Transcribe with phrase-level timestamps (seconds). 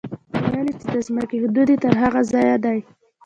[0.51, 2.79] ويل يې چې د ځمکې حدود يې تر هماغه ځايه دي.